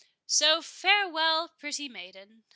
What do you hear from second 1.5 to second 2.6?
pretty maiden!